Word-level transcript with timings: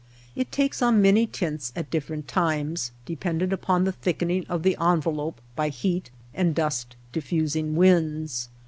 It 0.35 0.51
takes 0.51 0.81
on 0.81 0.99
many 0.99 1.27
tints 1.27 1.71
at 1.75 1.91
different 1.91 2.27
times, 2.27 2.91
dependent 3.05 3.53
upon 3.53 3.83
the 3.83 3.91
thickening 3.91 4.47
of 4.49 4.63
the 4.63 4.75
envelope 4.81 5.39
by 5.55 5.69
heat 5.69 6.09
and 6.33 6.55
dust 6.55 6.95
diffusing 7.13 7.75
winds. 7.75 8.49